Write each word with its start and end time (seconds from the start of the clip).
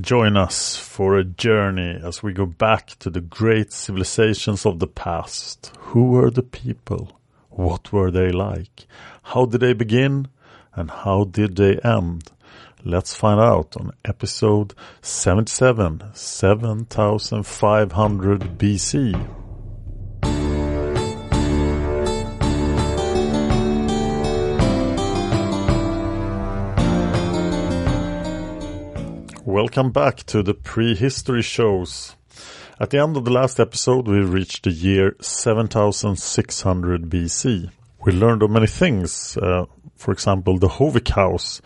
Join 0.00 0.36
us 0.36 0.76
for 0.76 1.18
a 1.18 1.24
journey 1.24 1.98
as 2.02 2.22
we 2.22 2.32
go 2.32 2.46
back 2.46 2.90
to 3.00 3.10
the 3.10 3.20
great 3.20 3.72
civilizations 3.72 4.64
of 4.64 4.78
the 4.78 4.86
past. 4.86 5.72
Who 5.78 6.10
were 6.10 6.30
the 6.30 6.44
people? 6.44 7.18
What 7.50 7.92
were 7.92 8.12
they 8.12 8.30
like? 8.30 8.86
How 9.22 9.46
did 9.46 9.60
they 9.60 9.72
begin? 9.72 10.28
And 10.74 10.90
how 10.90 11.24
did 11.24 11.56
they 11.56 11.78
end? 11.78 12.30
Let's 12.84 13.14
find 13.14 13.40
out 13.40 13.76
on 13.76 13.92
episode 14.04 14.74
77, 15.02 16.02
7500 16.14 18.58
BC. 18.58 19.39
Welcome 29.50 29.90
back 29.90 30.18
to 30.26 30.44
the 30.44 30.54
prehistory 30.54 31.42
shows. 31.42 32.14
At 32.78 32.90
the 32.90 33.02
end 33.02 33.16
of 33.16 33.24
the 33.24 33.32
last 33.32 33.58
episode, 33.58 34.06
we 34.06 34.20
reached 34.20 34.62
the 34.62 34.70
year 34.70 35.16
7600 35.20 37.10
BC. 37.10 37.68
We 38.06 38.12
learned 38.12 38.44
of 38.44 38.50
many 38.50 38.68
things. 38.68 39.36
Uh, 39.36 39.66
for 39.96 40.12
example, 40.12 40.56
the 40.56 40.68
Howick 40.68 41.08
house, 41.08 41.60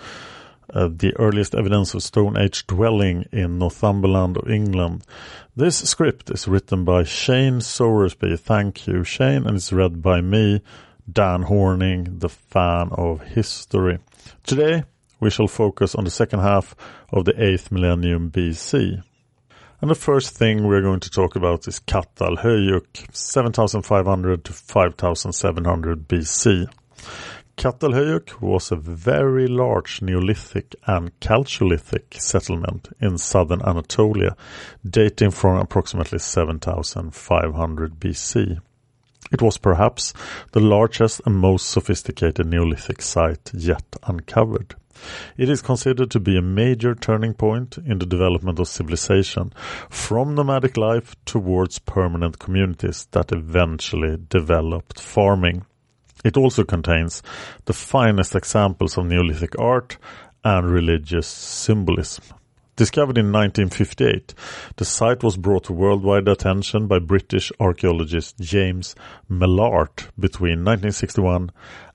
uh, 0.73 0.89
the 0.97 1.13
earliest 1.19 1.55
evidence 1.55 1.93
of 1.93 2.03
Stone 2.03 2.39
Age 2.39 2.67
dwelling 2.67 3.27
in 3.31 3.59
Northumberland 3.59 4.39
of 4.39 4.49
England. 4.49 5.05
This 5.55 5.77
script 5.81 6.31
is 6.31 6.49
written 6.49 6.87
by 6.87 7.05
Shane 7.05 7.59
Sowersby. 7.59 8.41
Thank 8.41 8.87
you, 8.87 9.05
Shane, 9.05 9.47
and 9.47 9.59
it's 9.59 9.75
read 9.75 10.01
by 10.01 10.23
me, 10.23 10.63
Dan 11.13 11.43
Horning, 11.43 12.21
the 12.21 12.31
fan 12.31 12.89
of 12.93 13.21
history. 13.21 13.99
Today, 14.43 14.85
we 15.25 15.31
shall 15.31 15.49
focus 15.49 15.95
on 15.95 16.05
the 16.05 16.11
second 16.11 16.41
half 16.41 16.77
of 17.11 17.25
the 17.25 17.33
8th 17.33 17.73
millennium 17.73 18.31
BC. 18.31 19.03
And 19.81 19.91
the 19.91 19.95
first 19.95 20.37
thing 20.37 20.67
we're 20.67 20.83
going 20.83 21.01
to 21.01 21.11
talk 21.11 21.35
about 21.35 21.67
is 21.67 21.81
Çatalhöyük, 21.81 23.09
7500 23.11 24.45
to 24.45 24.53
5700 24.53 26.07
BC. 26.07 26.67
Çatalhöyük 27.57 28.43
was 28.43 28.71
a 28.71 28.77
very 28.77 29.47
large 29.49 30.03
Neolithic 30.03 30.75
and 30.87 31.11
Chalcolithic 31.21 32.21
settlement 32.21 32.89
in 33.01 33.17
southern 33.17 33.63
Anatolia, 33.63 34.37
dating 34.85 35.31
from 35.31 35.57
approximately 35.57 36.19
7500 36.19 37.99
BC. 37.99 38.61
It 39.33 39.41
was 39.41 39.57
perhaps 39.57 40.13
the 40.53 40.61
largest 40.61 41.23
and 41.25 41.37
most 41.37 41.71
sophisticated 41.71 42.47
Neolithic 42.47 43.01
site 43.01 43.51
yet 43.55 43.97
uncovered. 44.03 44.75
It 45.37 45.49
is 45.49 45.63
considered 45.63 46.11
to 46.13 46.21
be 46.21 46.37
a 46.37 46.43
major 46.43 46.95
turning 46.95 47.35
point 47.35 47.79
in 47.79 47.99
the 47.99 48.07
development 48.07 48.59
of 48.59 48.69
civilization 48.69 49.53
from 49.91 50.35
nomadic 50.35 50.77
life 50.77 51.17
towards 51.25 51.79
permanent 51.79 52.39
communities 52.39 53.07
that 53.13 53.33
eventually 53.33 54.19
developed 54.29 55.01
farming. 55.01 55.67
It 56.25 56.37
also 56.37 56.65
contains 56.65 57.23
the 57.67 57.73
finest 57.73 58.35
examples 58.35 58.97
of 58.97 59.07
Neolithic 59.07 59.59
art 59.59 59.99
and 60.43 60.71
religious 60.71 61.27
symbolism. 61.27 62.25
Discovered 62.77 63.19
in 63.19 63.31
1958, 63.31 64.35
the 64.77 64.85
site 64.85 65.23
was 65.23 65.37
brought 65.37 65.65
to 65.65 65.73
worldwide 65.73 66.27
attention 66.27 66.89
by 66.89 66.99
British 66.99 67.53
archaeologist 67.61 68.39
James 68.41 68.97
Mellaart 69.31 70.09
between 70.19 70.65
1961 70.65 71.53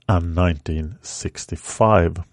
and 0.08 0.36
1965. 0.36 2.24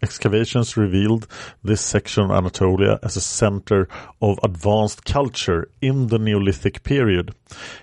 Excavations 0.00 0.76
revealed 0.76 1.26
this 1.64 1.80
section 1.80 2.24
of 2.24 2.30
Anatolia 2.30 3.00
as 3.02 3.16
a 3.16 3.20
center 3.20 3.88
of 4.22 4.38
advanced 4.44 5.04
culture 5.04 5.70
in 5.80 6.06
the 6.06 6.18
Neolithic 6.18 6.84
period. 6.84 7.34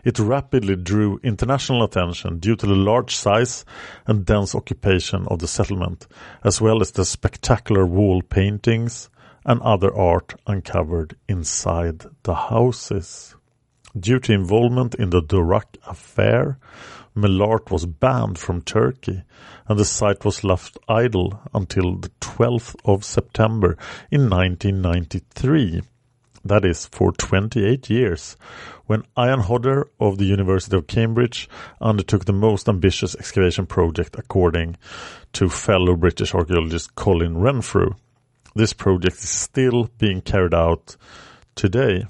It 0.06 0.18
rapidly 0.18 0.78
drew 0.78 1.20
international 1.24 1.84
attention 1.84 2.40
due 2.40 2.56
to 2.56 2.66
the 2.66 2.76
large 2.76 3.16
size 3.16 3.66
and 4.08 4.26
dense 4.26 4.56
occupation 4.56 5.28
of 5.28 5.40
the 5.40 5.48
settlement, 5.48 6.08
as 6.44 6.62
well 6.62 6.82
as 6.82 6.92
the 6.92 7.04
spectacular 7.04 7.86
wall 7.86 8.22
paintings 8.22 9.10
and 9.46 9.62
other 9.62 9.94
art 9.94 10.36
uncovered 10.48 11.18
inside 11.28 12.06
the 12.24 12.36
houses. 12.36 13.36
Due 13.98 14.20
to 14.20 14.34
involvement 14.34 14.96
in 14.96 15.10
the 15.10 15.22
Dorak 15.22 15.78
affair, 15.88 16.58
Mellaart 17.16 17.72
was 17.72 17.86
banned 17.86 18.38
from 18.38 18.62
Turkey 18.62 19.24
and 19.68 19.80
the 19.80 19.86
site 19.86 20.26
was 20.26 20.44
left 20.44 20.78
idle 20.90 21.40
until 21.54 21.96
the 21.96 22.10
12th 22.20 22.76
of 22.84 23.06
September 23.06 23.78
in 24.12 24.30
1993. 24.30 25.82
That 26.44 26.66
is 26.66 26.86
for 26.88 27.12
28 27.14 27.90
years, 27.90 28.36
when 28.86 29.04
Ian 29.18 29.40
Hodder 29.40 29.88
of 30.00 30.18
the 30.18 30.26
University 30.26 30.76
of 30.76 30.88
Cambridge 30.88 31.50
undertook 31.80 32.26
the 32.26 32.34
most 32.34 32.68
ambitious 32.68 33.16
excavation 33.16 33.66
project 33.66 34.16
according 34.18 34.76
to 35.34 35.50
fellow 35.50 35.96
British 35.96 36.36
archaeologist 36.36 36.94
Colin 36.96 37.38
Renfrew. 37.38 37.92
This 38.56 38.74
project 38.74 39.16
is 39.16 39.30
still 39.30 39.90
being 39.98 40.22
carried 40.22 40.54
out 40.54 40.98
today. 41.56 42.06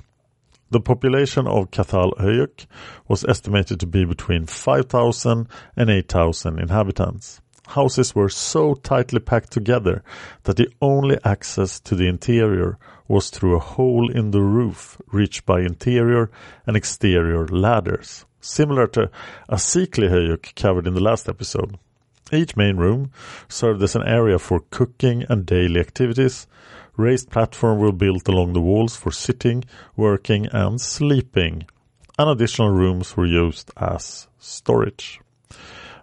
The 0.75 0.81
population 0.81 1.47
of 1.47 1.72
Çatalhöyük 1.72 2.66
was 3.08 3.24
estimated 3.24 3.80
to 3.80 3.88
be 3.88 4.03
between 4.03 4.46
5,000 4.46 5.47
and 5.78 5.90
8,000 5.90 6.59
inhabitants. 6.59 7.40
Houses 7.68 8.13
were 8.13 8.28
so 8.28 8.74
tightly 8.74 9.22
packed 9.22 9.53
together 9.53 10.03
that 10.44 10.58
the 10.58 10.68
only 10.81 11.18
access 11.24 11.80
to 11.80 11.95
the 11.95 12.10
interior 12.10 12.77
was 13.07 13.30
through 13.30 13.56
a 13.56 13.60
hole 13.60 14.12
in 14.12 14.31
the 14.31 14.42
roof 14.42 14.98
reached 15.13 15.45
by 15.45 15.62
interior 15.62 16.30
and 16.68 16.75
exterior 16.75 17.48
ladders, 17.48 18.25
similar 18.42 18.86
to 18.88 19.10
Asiklihöyük 19.50 20.56
covered 20.56 20.88
in 20.88 20.94
the 20.94 21.00
last 21.00 21.30
episode. 21.30 21.80
Each 22.33 22.57
main 22.57 22.75
room 22.75 23.12
served 23.48 23.81
as 23.81 23.95
an 23.95 24.04
area 24.04 24.39
for 24.39 24.60
cooking 24.72 25.24
and 25.30 25.45
daily 25.45 25.80
activities, 25.80 26.48
Raised 26.97 27.30
platforms 27.30 27.81
were 27.81 27.92
built 27.92 28.27
along 28.27 28.53
the 28.53 28.62
walls 28.62 28.95
for 28.95 29.12
sitting, 29.12 29.63
working 29.95 30.47
and 30.53 30.80
sleeping, 30.80 31.65
and 32.18 32.30
additional 32.30 32.69
rooms 32.69 33.18
were 33.18 33.25
used 33.25 33.71
as 33.75 34.27
storage. 34.39 35.19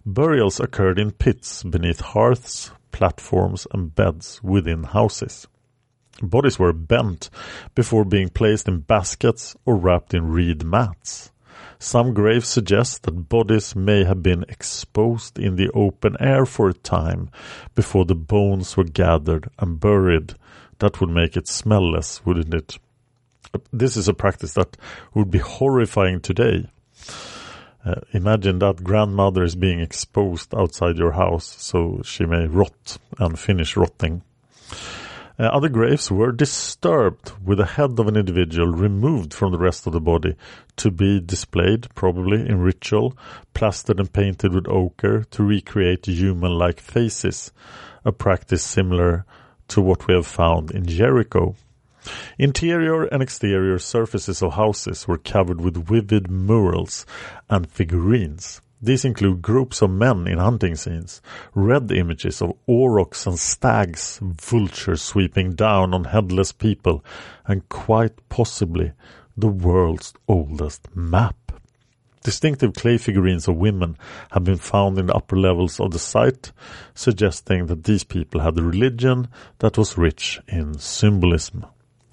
Burials 0.04 0.60
occurred 0.60 0.98
in 0.98 1.12
pits 1.12 1.62
beneath 1.62 2.00
hearths, 2.00 2.72
platforms 2.90 3.66
and 3.72 3.94
beds 3.94 4.40
within 4.42 4.84
houses. 4.84 5.46
Bodies 6.20 6.58
were 6.58 6.72
bent 6.72 7.30
before 7.74 8.04
being 8.04 8.28
placed 8.28 8.68
in 8.68 8.80
baskets 8.80 9.56
or 9.64 9.76
wrapped 9.76 10.12
in 10.12 10.30
reed 10.30 10.62
mats. 10.62 11.30
Some 11.78 12.14
graves 12.14 12.48
suggest 12.48 13.04
that 13.04 13.28
bodies 13.28 13.74
may 13.74 14.04
have 14.04 14.22
been 14.22 14.44
exposed 14.48 15.38
in 15.38 15.56
the 15.56 15.70
open 15.70 16.16
air 16.20 16.44
for 16.44 16.68
a 16.68 16.74
time 16.74 17.30
before 17.74 18.04
the 18.04 18.14
bones 18.14 18.76
were 18.76 18.84
gathered 18.84 19.48
and 19.58 19.80
buried. 19.80 20.34
That 20.82 21.00
would 21.00 21.10
make 21.10 21.36
it 21.36 21.46
smell 21.46 21.92
less, 21.92 22.26
wouldn't 22.26 22.52
it? 22.52 22.76
This 23.72 23.96
is 23.96 24.08
a 24.08 24.14
practice 24.14 24.54
that 24.54 24.76
would 25.14 25.30
be 25.30 25.38
horrifying 25.38 26.20
today. 26.20 26.66
Uh, 27.84 28.00
imagine 28.10 28.58
that 28.58 28.82
grandmother 28.82 29.44
is 29.44 29.54
being 29.54 29.78
exposed 29.78 30.52
outside 30.52 30.96
your 30.96 31.12
house 31.12 31.44
so 31.44 32.02
she 32.04 32.24
may 32.26 32.48
rot 32.48 32.98
and 33.20 33.38
finish 33.38 33.76
rotting. 33.76 34.22
Uh, 35.38 35.44
other 35.44 35.68
graves 35.68 36.10
were 36.10 36.32
disturbed 36.32 37.30
with 37.44 37.58
the 37.58 37.64
head 37.64 38.00
of 38.00 38.08
an 38.08 38.16
individual 38.16 38.72
removed 38.72 39.32
from 39.32 39.52
the 39.52 39.58
rest 39.58 39.86
of 39.86 39.92
the 39.92 40.00
body 40.00 40.34
to 40.74 40.90
be 40.90 41.20
displayed, 41.20 41.86
probably 41.94 42.40
in 42.40 42.58
ritual, 42.58 43.16
plastered 43.54 44.00
and 44.00 44.12
painted 44.12 44.52
with 44.52 44.66
ochre 44.66 45.22
to 45.30 45.44
recreate 45.44 46.06
human-like 46.06 46.80
faces, 46.80 47.52
a 48.04 48.10
practice 48.10 48.64
similar 48.64 49.24
to 49.72 49.80
what 49.80 50.06
we 50.06 50.14
have 50.14 50.26
found 50.26 50.70
in 50.70 50.86
Jericho. 50.86 51.56
Interior 52.38 53.04
and 53.04 53.22
exterior 53.22 53.78
surfaces 53.78 54.42
of 54.42 54.54
houses 54.54 55.08
were 55.08 55.18
covered 55.18 55.60
with 55.60 55.86
vivid 55.86 56.30
murals 56.30 57.06
and 57.48 57.70
figurines. 57.70 58.60
These 58.82 59.04
include 59.04 59.40
groups 59.40 59.80
of 59.80 59.90
men 59.90 60.26
in 60.26 60.38
hunting 60.38 60.74
scenes, 60.74 61.22
red 61.54 61.90
images 61.92 62.42
of 62.42 62.52
aurochs 62.66 63.26
and 63.26 63.38
stags, 63.38 64.18
vultures 64.20 65.00
sweeping 65.00 65.54
down 65.54 65.94
on 65.94 66.04
headless 66.04 66.52
people, 66.52 67.04
and 67.46 67.68
quite 67.68 68.28
possibly 68.28 68.92
the 69.36 69.48
world's 69.48 70.12
oldest 70.28 70.94
map. 70.94 71.36
Distinctive 72.24 72.74
clay 72.74 72.98
figurines 72.98 73.48
of 73.48 73.56
women 73.56 73.96
have 74.30 74.44
been 74.44 74.56
found 74.56 74.98
in 74.98 75.06
the 75.06 75.14
upper 75.14 75.36
levels 75.36 75.80
of 75.80 75.90
the 75.90 75.98
site, 75.98 76.52
suggesting 76.94 77.66
that 77.66 77.84
these 77.84 78.04
people 78.04 78.40
had 78.40 78.56
a 78.58 78.62
religion 78.62 79.28
that 79.58 79.76
was 79.76 79.98
rich 79.98 80.40
in 80.46 80.78
symbolism. 80.78 81.66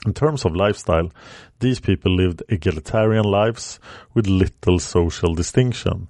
In 0.06 0.14
terms 0.14 0.46
of 0.46 0.56
lifestyle, 0.56 1.12
these 1.60 1.80
people 1.80 2.16
lived 2.16 2.42
egalitarian 2.50 3.26
lives 3.26 3.80
with 4.14 4.28
little 4.28 4.80
social 4.80 5.36
distinction 5.36 6.08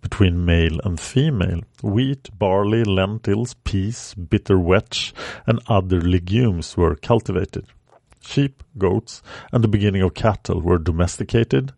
between 0.00 0.44
male 0.44 0.78
and 0.84 0.98
female. 0.98 1.60
Wheat, 1.82 2.30
barley, 2.38 2.84
lentils, 2.84 3.54
peas, 3.64 4.14
bitter 4.14 4.58
vetch, 4.58 5.12
and 5.46 5.60
other 5.68 6.00
legumes 6.00 6.76
were 6.76 6.94
cultivated. 6.94 7.66
Sheep, 8.20 8.62
goats, 8.78 9.22
and 9.52 9.64
the 9.64 9.68
beginning 9.68 10.02
of 10.02 10.14
cattle 10.14 10.60
were 10.60 10.78
domesticated, 10.78 11.72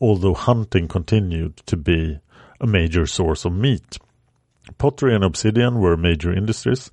although 0.00 0.34
hunting 0.34 0.88
continued 0.88 1.58
to 1.66 1.76
be 1.76 2.18
a 2.60 2.66
major 2.66 3.06
source 3.06 3.44
of 3.44 3.52
meat. 3.52 3.98
Pottery 4.78 5.14
and 5.14 5.22
obsidian 5.22 5.78
were 5.78 5.96
major 5.96 6.32
industries 6.32 6.90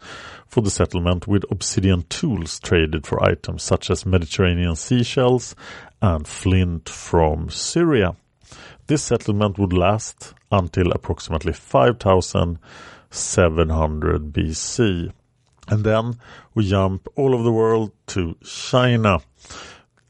for 0.47 0.61
the 0.61 0.69
settlement 0.69 1.27
with 1.27 1.43
obsidian 1.49 2.03
tools 2.03 2.59
traded 2.59 3.07
for 3.07 3.23
items 3.23 3.63
such 3.63 3.89
as 3.89 4.05
Mediterranean 4.05 4.75
seashells 4.75 5.55
and 6.01 6.27
flint 6.27 6.89
from 6.89 7.49
Syria. 7.49 8.17
This 8.87 9.03
settlement 9.03 9.57
would 9.57 9.71
last 9.71 10.33
until 10.51 10.91
approximately 10.91 11.53
5700 11.53 14.33
BC. 14.33 15.13
And 15.69 15.85
then 15.85 16.15
we 16.53 16.67
jump 16.67 17.07
all 17.15 17.33
over 17.33 17.43
the 17.43 17.53
world 17.53 17.93
to 18.07 18.35
China. 18.43 19.19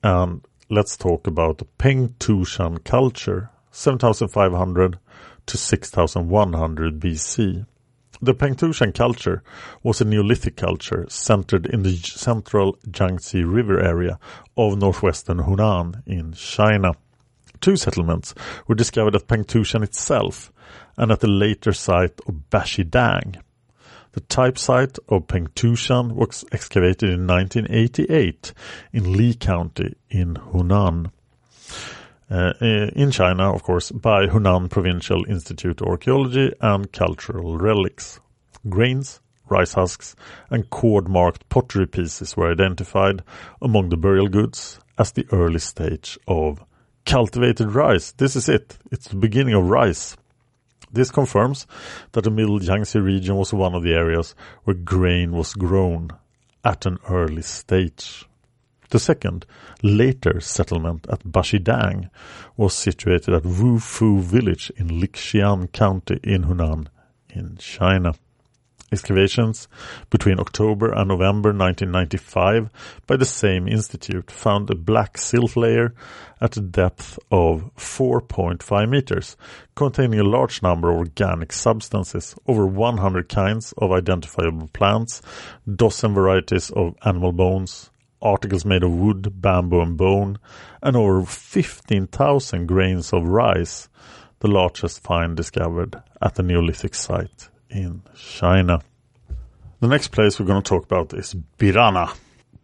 And 0.02 0.42
let's 0.72 0.96
talk 0.96 1.28
about 1.28 1.58
the 1.58 1.66
Pengtoushan 1.78 2.82
culture, 2.86 3.50
7500 3.72 4.98
to 5.46 5.58
6100 5.58 7.00
BC. 7.00 7.66
The 8.22 8.34
Pengtoushan 8.34 8.94
culture 8.96 9.44
was 9.84 10.00
a 10.00 10.06
Neolithic 10.06 10.56
culture 10.56 11.06
centered 11.10 11.66
in 11.66 11.84
the 11.84 11.98
central 11.98 12.78
Yangtze 12.98 13.44
River 13.44 13.82
area 13.82 14.18
of 14.56 14.78
northwestern 14.78 15.40
Hunan 15.40 16.02
in 16.08 16.32
China 16.32 16.94
two 17.60 17.76
settlements 17.76 18.34
were 18.68 18.76
discovered 18.76 19.16
at 19.16 19.28
Pengtoushan 19.28 19.84
itself 19.84 20.52
and 20.98 21.12
at 21.12 21.20
the 21.20 21.28
later 21.28 21.74
site 21.74 22.20
of 22.28 22.50
Bashidang. 22.50 23.40
The 24.14 24.22
type 24.22 24.58
site 24.58 24.98
of 25.08 25.28
Pengtoushan 25.28 26.14
was 26.14 26.44
excavated 26.52 27.10
in 27.10 27.28
1988 27.28 28.54
in 28.92 29.14
Li 29.14 29.34
County 29.34 29.96
in 30.10 30.36
Hunan. 30.36 31.12
Uh, 32.30 32.54
in 32.62 33.12
China, 33.12 33.54
of 33.54 33.64
course, 33.64 33.92
by 33.92 34.28
Hunan 34.28 34.70
Provincial 34.70 35.26
Institute 35.30 35.82
of 35.82 35.88
Archaeology 35.88 36.54
and 36.62 36.92
Cultural 36.92 37.58
Relics. 37.58 38.20
Grains, 38.70 39.22
rice 39.50 39.74
husks, 39.74 40.16
and 40.50 40.70
cord-marked 40.70 41.48
pottery 41.50 41.88
pieces 41.88 42.36
were 42.36 42.52
identified 42.52 43.24
among 43.62 43.90
the 43.90 43.98
burial 43.98 44.28
goods 44.28 44.80
as 44.98 45.12
the 45.12 45.28
early 45.32 45.60
stage 45.60 46.18
of 46.28 46.64
cultivated 47.06 47.74
rice. 47.74 48.12
This 48.14 48.36
is 48.36 48.48
it. 48.48 48.78
It's 48.92 49.08
the 49.08 49.16
beginning 49.16 49.54
of 49.54 49.70
rice. 49.70 50.16
This 50.94 51.12
confirms 51.12 51.68
that 52.12 52.24
the 52.24 52.32
Middle 52.32 52.62
Yangtze 52.62 53.00
region 53.00 53.38
was 53.38 53.54
one 53.54 53.74
of 53.74 53.84
the 53.84 53.94
areas 53.94 54.36
where 54.64 54.76
grain 54.76 55.32
was 55.32 55.54
grown 55.54 56.10
at 56.66 56.86
an 56.86 56.98
early 57.10 57.42
stage. 57.42 58.26
The 58.90 59.00
second, 59.00 59.46
later 59.82 60.42
settlement 60.42 61.08
at 61.10 61.24
Bashidang 61.24 62.10
was 62.58 62.74
situated 62.74 63.34
at 63.34 63.44
Wufu 63.44 64.20
village 64.20 64.70
in 64.76 64.90
Lixian 65.00 65.72
County 65.72 66.20
in 66.24 66.44
Hunan 66.44 66.88
in 67.30 67.56
China. 67.58 68.14
Excavations 68.94 69.70
between 70.10 70.38
October 70.38 70.92
and 70.92 71.08
November 71.08 71.54
1995 71.54 72.70
by 73.08 73.16
the 73.16 73.24
same 73.24 73.66
institute 73.66 74.30
found 74.30 74.70
a 74.70 74.76
black 74.76 75.18
silt 75.18 75.56
layer 75.56 75.94
at 76.42 76.58
a 76.58 76.60
depth 76.60 77.18
of 77.32 77.74
4.5 77.78 78.90
meters, 78.90 79.38
containing 79.76 80.20
a 80.20 80.26
large 80.26 80.62
number 80.62 80.92
of 80.92 80.98
organic 80.98 81.54
substances, 81.54 82.36
over 82.48 82.68
100 82.68 83.30
kinds 83.30 83.74
of 83.78 83.94
identifiable 83.94 84.68
plants, 84.74 85.22
dozen 85.74 86.14
varieties 86.14 86.70
of 86.72 86.94
animal 87.06 87.32
bones, 87.32 87.92
articles 88.22 88.66
made 88.66 88.84
of 88.84 88.92
wood, 88.92 89.42
bamboo 89.42 89.80
and 89.80 89.96
bone, 89.96 90.38
and 90.84 90.98
over 90.98 91.24
15,000 91.24 92.66
grains 92.66 93.14
of 93.14 93.24
rice, 93.26 93.88
the 94.40 94.50
largest 94.50 95.02
find 95.02 95.38
discovered 95.38 95.96
at 96.22 96.36
the 96.36 96.44
Neolithic 96.44 96.94
site 96.94 97.48
in 97.72 98.04
China. 98.16 98.82
The 99.80 99.88
next 99.88 100.10
place 100.10 100.40
we're 100.40 100.46
going 100.46 100.62
to 100.62 100.70
talk 100.70 100.86
about 100.86 101.14
is 101.14 101.34
Bhirrana. 101.58 102.14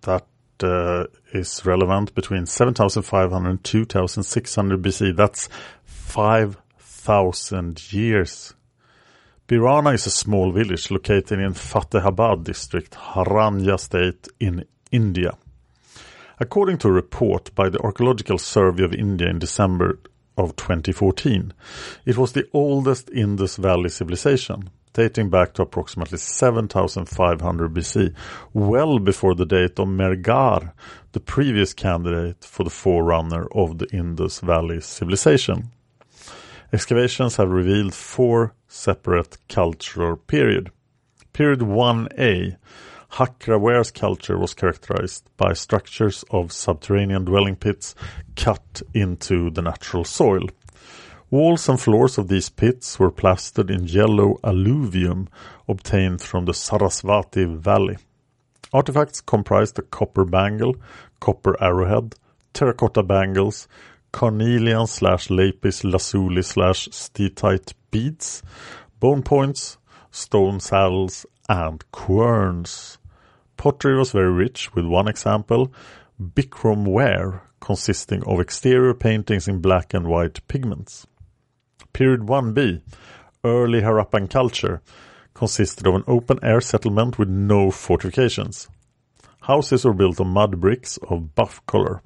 That 0.01 0.27
uh, 0.62 1.06
is 1.33 1.66
relevant 1.66 2.14
between 2.14 2.45
7,500 2.45 3.49
and 3.49 3.64
2,600 3.64 4.81
BC. 4.81 5.16
That's 5.16 5.49
5,000 5.85 7.92
years. 7.92 8.54
Bhirrana 9.47 9.94
is 9.94 10.06
a 10.06 10.11
small 10.11 10.52
village 10.52 10.92
located 10.92 11.40
in 11.40 11.54
Fatehabad 11.54 12.44
district, 12.44 12.94
Haryana 12.94 13.80
state 13.80 14.28
in 14.40 14.66
India. 14.92 15.37
According 16.40 16.78
to 16.80 16.90
a 16.90 16.92
report 16.92 17.56
by 17.56 17.69
the 17.69 17.80
Archaeological 17.80 18.37
Survey 18.37 18.83
of 18.83 18.94
India 18.94 19.28
in 19.28 19.40
December 19.40 19.99
of 20.37 20.56
2014, 20.56 21.52
it 22.06 22.18
was 22.18 22.33
the 22.33 22.47
oldest 22.54 23.09
Indus 23.09 23.56
Valley 23.56 23.90
civilization 23.90 24.69
dating 24.97 25.30
back 25.30 25.54
to 25.54 25.61
approximately 25.61 26.18
7500 26.18 27.71
BC, 27.71 28.16
well 28.51 28.97
before 28.97 29.35
the 29.35 29.45
date 29.45 29.77
of 29.77 29.87
Mehrgarh, 29.87 30.73
the 31.11 31.19
previous 31.19 31.71
candidate 31.71 32.44
for 32.44 32.63
the 32.63 32.71
forerunner 32.71 33.45
of 33.51 33.77
the 33.77 33.87
Indus 33.94 34.39
Valley 34.39 34.81
civilization. 34.81 35.69
Excavations 36.73 37.35
have 37.35 37.51
revealed 37.51 37.94
four 37.94 38.56
separate 38.68 39.37
cultural 39.47 40.18
periods. 40.18 40.71
Period 41.31 41.59
1a, 41.59 42.57
Hakraware's 43.11 43.92
culture 43.92 44.39
was 44.39 44.56
characterized 44.56 45.30
by 45.37 45.54
structures 45.54 46.25
of 46.31 46.51
subterranean 46.51 47.23
dwelling 47.23 47.56
pits 47.56 47.94
cut 48.35 48.81
into 48.95 49.51
the 49.51 49.61
natural 49.61 50.04
soil. 50.04 50.47
Walls 51.30 51.68
and 51.68 51.78
floors 51.78 52.18
of 52.18 52.30
these 52.30 52.48
pits 52.48 52.98
were 53.00 53.12
plastered 53.12 53.69
in 53.69 53.84
yellow 53.84 54.40
alluvium 54.46 55.28
obtained 55.68 56.22
from 56.22 56.46
the 56.46 56.54
Sarasvati 56.54 57.46
Valley. 57.57 57.98
Artifacts 58.72 59.19
comprised 59.19 59.78
a 59.78 59.81
copper 59.81 60.24
bangle, 60.24 60.78
copper 61.19 61.62
arrowhead, 61.62 62.16
terracotta 62.54 63.04
bangles, 63.04 63.68
carnelian 64.14 64.88
slash 64.88 65.30
lapis 65.30 65.84
lazuli 65.84 66.42
slash 66.42 66.88
steatite 66.94 67.74
beads, 67.92 68.42
bone 69.02 69.22
points, 69.22 69.78
stone 70.12 70.62
saddles, 70.62 71.26
and 71.50 71.84
querns. 71.92 73.00
Pottery 73.57 73.98
was 73.98 74.14
very 74.14 74.31
rich, 74.31 74.74
with 74.74 74.86
one 74.86 75.10
example, 75.10 75.74
Bikram 76.22 76.88
ware, 76.88 77.42
consisting 77.60 78.24
of 78.24 78.40
exterior 78.40 78.94
paintings 78.94 79.50
in 79.50 79.60
black 79.60 79.94
and 79.94 80.07
white 80.07 80.40
pigments. 80.48 81.06
Period 81.97 82.27
1b, 82.27 82.83
early 83.44 83.81
Harappan 83.81 84.30
culture, 84.30 84.83
consisted 85.33 85.87
of 85.87 85.95
an 85.95 86.04
open 86.06 86.37
air 86.44 86.61
settlement 86.61 87.18
with 87.18 87.27
no 87.27 87.71
fortifications. 87.71 88.69
Houses 89.42 89.83
were 89.83 89.95
built 89.95 90.19
of 90.19 90.27
mud 90.27 90.61
bricks 90.61 90.99
of 91.09 91.33
buff 91.33 91.66
color. 91.66 92.04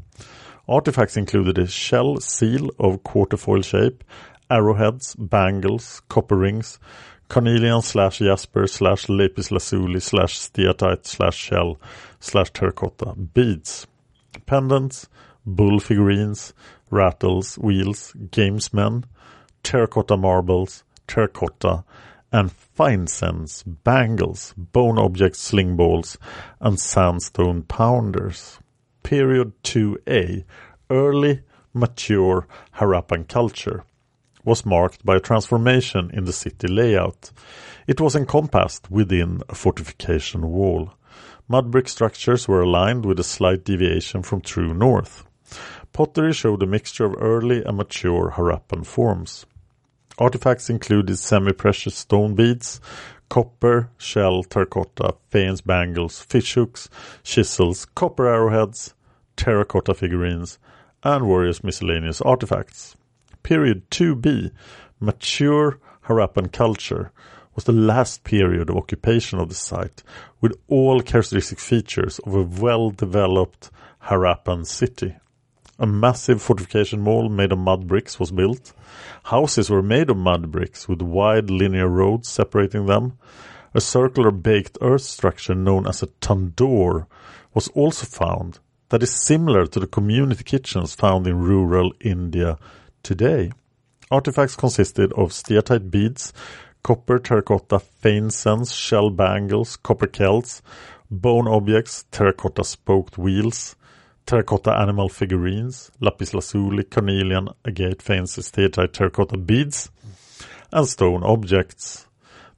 Artifacts 0.65 1.17
included 1.17 1.57
a 1.57 1.67
shell 1.67 2.21
seal 2.21 2.69
of 2.79 3.03
quarterfoil 3.03 3.65
shape, 3.65 4.05
arrowheads, 4.49 5.13
bangles, 5.15 6.01
copper 6.07 6.37
rings, 6.37 6.79
carnelian 7.27 7.81
slash 7.81 8.19
jasper 8.19 8.67
slash 8.67 9.09
lapis 9.09 9.51
lazuli 9.51 9.99
slash 9.99 10.39
steatite 10.39 11.05
slash 11.05 11.35
shell 11.35 11.77
slash 12.21 12.49
terracotta 12.51 13.13
beads, 13.33 13.87
pendants, 14.45 15.09
bull 15.45 15.81
figurines, 15.81 16.53
rattles, 16.89 17.57
wheels, 17.57 18.13
gamesmen, 18.29 19.03
terracotta 19.63 20.17
marbles, 20.17 20.83
terracotta, 21.07 21.83
and 22.31 22.51
fine 22.51 23.07
sense, 23.07 23.63
bangles, 23.63 24.53
bone 24.57 24.97
objects, 24.97 25.39
sling 25.39 25.75
balls, 25.75 26.17
and 26.59 26.79
sandstone 26.79 27.63
pounders. 27.63 28.59
Period 29.03 29.51
2a, 29.63 30.45
early, 30.89 31.41
mature 31.73 32.47
Harappan 32.77 33.27
culture, 33.27 33.83
was 34.45 34.65
marked 34.65 35.05
by 35.05 35.17
a 35.17 35.19
transformation 35.19 36.09
in 36.13 36.25
the 36.25 36.33
city 36.33 36.67
layout. 36.67 37.31
It 37.87 37.99
was 37.99 38.15
encompassed 38.15 38.89
within 38.89 39.41
a 39.49 39.55
fortification 39.55 40.47
wall. 40.47 40.93
Mud 41.47 41.69
brick 41.71 41.89
structures 41.89 42.47
were 42.47 42.61
aligned 42.61 43.05
with 43.05 43.19
a 43.19 43.23
slight 43.23 43.65
deviation 43.65 44.23
from 44.23 44.41
true 44.41 44.73
north. 44.73 45.25
Pottery 45.91 46.31
showed 46.31 46.63
a 46.63 46.65
mixture 46.65 47.05
of 47.05 47.15
early 47.19 47.63
and 47.63 47.75
mature 47.75 48.31
Harappan 48.35 48.85
forms. 48.85 49.45
Artifacts 50.21 50.69
included 50.69 51.17
semi-precious 51.17 51.95
stone 51.95 52.35
beads, 52.35 52.79
copper, 53.27 53.89
shell, 53.97 54.43
terracotta, 54.43 55.15
faience 55.31 55.61
bangles, 55.61 56.21
fish 56.21 56.53
hooks, 56.53 56.89
chisels, 57.23 57.85
copper 57.95 58.27
arrowheads, 58.27 58.93
terracotta 59.35 59.95
figurines, 59.95 60.59
and 61.01 61.25
various 61.25 61.63
miscellaneous 61.63 62.21
artifacts. 62.21 62.95
Period 63.41 63.89
2b, 63.89 64.51
mature 64.99 65.79
Harappan 66.05 66.51
culture, 66.51 67.11
was 67.55 67.63
the 67.63 67.71
last 67.71 68.23
period 68.23 68.69
of 68.69 68.77
occupation 68.77 69.39
of 69.39 69.49
the 69.49 69.55
site, 69.55 70.03
with 70.39 70.55
all 70.67 71.01
characteristic 71.01 71.57
features 71.59 72.19
of 72.19 72.35
a 72.35 72.43
well-developed 72.43 73.71
Harappan 74.03 74.67
city. 74.67 75.15
A 75.81 75.87
massive 75.87 76.43
fortification 76.43 77.03
wall 77.03 77.27
made 77.27 77.51
of 77.51 77.57
mud 77.57 77.87
bricks 77.87 78.19
was 78.19 78.29
built. 78.29 78.71
Houses 79.23 79.71
were 79.71 79.81
made 79.81 80.11
of 80.11 80.17
mud 80.17 80.51
bricks 80.51 80.87
with 80.87 81.01
wide 81.01 81.49
linear 81.49 81.87
roads 81.87 82.29
separating 82.29 82.85
them. 82.85 83.17
A 83.73 83.81
circular 83.81 84.29
baked 84.29 84.77
earth 84.79 85.01
structure 85.01 85.55
known 85.55 85.87
as 85.87 86.03
a 86.03 86.07
tandoor 86.21 87.07
was 87.55 87.67
also 87.69 88.05
found 88.05 88.59
that 88.89 89.01
is 89.01 89.09
similar 89.25 89.65
to 89.65 89.79
the 89.79 89.87
community 89.87 90.43
kitchens 90.43 90.93
found 90.93 91.25
in 91.25 91.39
rural 91.39 91.91
India 91.99 92.59
today. 93.01 93.51
Artifacts 94.11 94.55
consisted 94.55 95.11
of 95.13 95.31
steatite 95.31 95.89
beads, 95.89 96.31
copper 96.83 97.17
terracotta 97.17 97.79
faience, 97.79 98.71
shell 98.71 99.09
bangles, 99.09 99.77
copper 99.77 100.05
celts, 100.05 100.61
bone 101.09 101.47
objects, 101.47 102.05
terracotta 102.11 102.63
spoked 102.63 103.17
wheels, 103.17 103.75
terracotta 104.25 104.71
animal 104.71 105.09
figurines, 105.09 105.91
lapis 105.99 106.33
lazuli, 106.33 106.83
carnelian, 106.83 107.49
agate 107.65 108.01
faiences, 108.01 108.51
steatite 108.51 108.93
terracotta 108.93 109.37
beads, 109.37 109.89
and 110.71 110.87
stone 110.87 111.23
objects. 111.23 112.07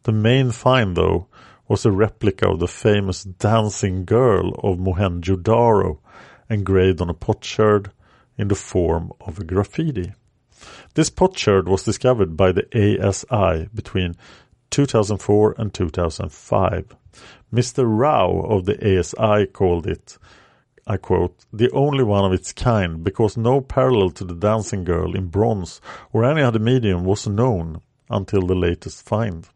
The 0.03 0.11
main 0.11 0.51
find, 0.51 0.95
though, 0.95 1.27
was 1.67 1.85
a 1.85 1.91
replica 1.91 2.49
of 2.49 2.59
the 2.59 2.67
famous 2.67 3.23
dancing 3.23 4.05
girl 4.05 4.49
of 4.61 4.77
Mohenjo-Daro, 4.77 5.99
engraved 6.49 7.01
on 7.01 7.09
a 7.09 7.13
potsherd 7.13 7.91
in 8.37 8.47
the 8.47 8.55
form 8.55 9.11
of 9.21 9.39
a 9.39 9.43
graffiti. 9.43 10.13
This 10.93 11.09
potsherd 11.09 11.67
was 11.67 11.83
discovered 11.83 12.37
by 12.37 12.51
the 12.51 12.67
ASI 12.73 13.69
between 13.73 14.15
2004 14.69 15.55
and 15.57 15.73
2005. 15.73 16.95
Mr. 17.53 17.83
Rao 17.85 18.41
of 18.41 18.65
the 18.65 18.99
ASI 18.99 19.45
called 19.47 19.87
it 19.87 20.17
I 20.85 20.97
quote, 20.97 21.45
the 21.53 21.71
only 21.71 22.03
one 22.03 22.25
of 22.25 22.33
its 22.33 22.51
kind, 22.51 23.03
because 23.03 23.37
no 23.37 23.61
parallel 23.61 24.11
to 24.11 24.25
the 24.25 24.35
dancing 24.35 24.83
girl 24.83 25.15
in 25.15 25.27
bronze 25.27 25.79
or 26.11 26.25
any 26.25 26.41
other 26.41 26.59
medium 26.59 27.05
was 27.05 27.27
known 27.27 27.81
until 28.09 28.41
the 28.41 28.55
latest 28.55 29.07
find. 29.07 29.47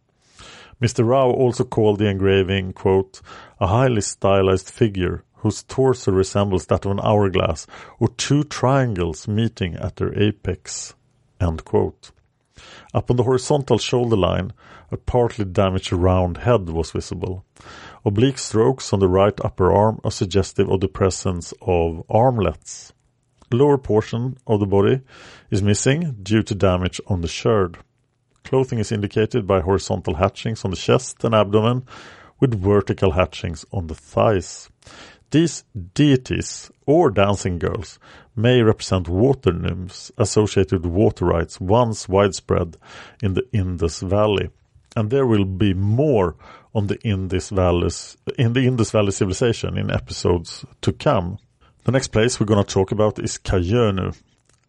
Mr. 0.82 1.06
Rao 1.06 1.30
also 1.32 1.64
called 1.64 2.00
the 2.00 2.08
engraving, 2.08 2.72
quote, 2.72 3.20
a 3.60 3.68
highly 3.68 4.02
stylized 4.02 4.70
figure 4.70 5.24
whose 5.38 5.64
torso 5.64 6.12
resembles 6.12 6.68
that 6.68 6.86
of 6.86 6.92
an 6.92 7.00
hourglass 7.02 7.68
or 8.00 8.08
two 8.10 8.44
triangles 8.44 9.28
meeting 9.28 9.76
at 9.76 9.98
their 9.98 10.18
apex, 10.18 10.94
end 11.42 11.66
quote. 11.66 12.12
Up 12.94 13.10
on 13.12 13.18
the 13.18 13.24
horizontal 13.24 13.78
shoulder 13.78 14.16
line, 14.16 14.54
a 14.92 14.98
partly 14.98 15.46
damaged 15.46 15.92
round 15.92 16.38
head 16.38 16.70
was 16.70 16.92
visible. 16.92 17.46
Oblique 18.08 18.38
strokes 18.38 18.94
on 18.94 19.02
the 19.02 19.10
right 19.10 19.38
upper 19.44 19.70
arm 19.70 20.00
are 20.02 20.12
suggestive 20.12 20.70
of 20.70 20.80
the 20.80 20.88
presence 20.88 21.54
of 21.62 22.02
armlets. 22.10 22.94
Lower 23.52 23.78
portion 23.78 24.38
of 24.48 24.62
the 24.62 24.66
body 24.66 25.02
is 25.52 25.62
missing 25.62 26.16
due 26.24 26.42
to 26.44 26.56
damage 26.56 27.02
on 27.08 27.20
the 27.20 27.28
sherd. 27.28 27.80
Clothing 28.46 28.80
is 28.80 28.94
indicated 28.94 29.46
by 29.46 29.60
horizontal 29.60 30.14
hatchings 30.14 30.64
on 30.64 30.72
the 30.72 30.78
chest 30.78 31.22
and 31.26 31.36
abdomen 31.36 31.84
with 32.40 32.58
vertical 32.58 33.12
hatchings 33.12 33.66
on 33.74 33.88
the 33.88 33.96
thighs. 33.96 34.70
These 35.32 35.66
deities 35.94 36.72
or 36.86 37.12
dancing 37.12 37.60
girls 37.60 38.00
may 38.38 38.62
represent 38.62 39.10
water 39.10 39.52
nymphs 39.52 40.14
associated 40.18 40.86
with 40.86 40.94
water 40.94 41.26
rites 41.26 41.60
once 41.60 42.08
widespread 42.08 42.78
in 43.22 43.34
the 43.34 43.46
Indus 43.52 44.00
Valley. 44.00 44.50
And 44.98 45.12
there 45.12 45.28
will 45.28 45.46
be 45.46 45.76
more 45.76 46.36
on 46.74 46.88
the 46.88 47.00
Indus 47.02 47.50
Valley, 47.50 47.92
in 48.40 48.54
the 48.54 48.66
Indus 48.66 48.90
Valley 48.90 49.12
civilization 49.12 49.78
in 49.78 49.92
episodes 49.92 50.66
to 50.82 50.92
come. 50.92 51.38
The 51.84 51.92
next 51.92 52.08
place 52.08 52.40
we're 52.40 52.48
going 52.48 52.66
to 52.66 52.74
talk 52.74 52.92
about 52.92 53.20
is 53.20 53.38
Kayenu. 53.38 54.18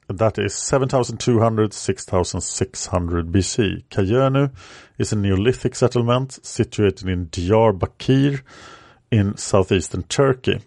That 0.07 0.39
is 0.39 0.53
7200 0.53 1.73
6600 1.73 3.33
BC. 3.33 3.85
Kayenu 3.89 4.53
is 4.99 5.15
a 5.15 5.17
Neolithic 5.17 5.75
settlement 5.75 6.45
situated 6.45 7.09
in 7.09 7.29
Diyarbakir 7.29 8.43
in 9.11 9.35
southeastern 9.39 10.03
Turkey, 10.03 10.61